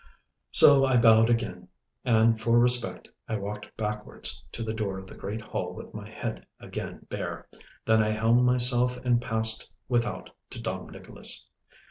So 0.51 0.83
I 0.83 0.97
bowed 0.97 1.29
again, 1.29 1.67
and 2.03 2.41
for 2.41 2.57
respect 2.57 3.07
I 3.27 3.35
walked 3.35 3.77
backwards 3.77 4.43
to 4.53 4.63
the 4.63 4.73
door 4.73 4.97
of 4.97 5.05
the 5.05 5.13
great 5.13 5.41
hall 5.41 5.75
with 5.75 5.93
my 5.93 6.09
head 6.09 6.43
again 6.59 7.05
bare. 7.07 7.47
Then 7.85 8.01
I 8.01 8.09
helmed 8.09 8.41
myself 8.43 8.97
and 9.05 9.21
passed 9.21 9.71
without 9.87 10.31
to 10.49 10.59
Dom 10.59 10.89
Nicholas. 10.89 11.45